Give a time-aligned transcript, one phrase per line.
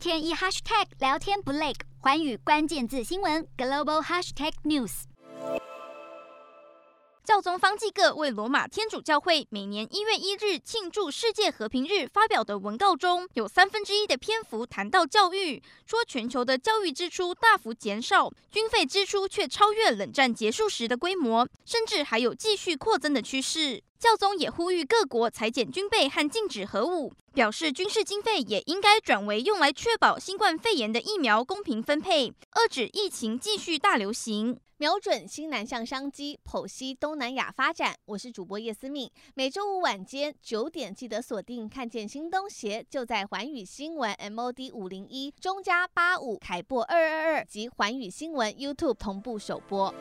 [0.00, 5.02] 天一 hashtag 聊天不累，寰宇关键字新闻 global hashtag news。
[7.22, 23.82] 教宗方济各为罗马天主教会每年一月一日庆祝世界和平日发表的文告中，有三分之一的篇幅谈到教育，说全球的教育支出大幅减少，军费支出却超越冷战结束时的规模，甚至还有继续扩增的趋势。
[24.00, 37.94] 教宗也呼吁各国裁减军备和禁止核武，表示军事经费也应该转为用来确保新冠肺炎的疫苗公平分配，遏止疫情继续大流行，瞄准新南向商机，剖析东南亚发展。
[38.06, 49.94] 我是主播叶思敏，每周五晚间九点记得锁定，看见新东协就在环宇新闻 MOD 五零一中加八五凯擘二二二及环宇新闻 YouTube 同步首播。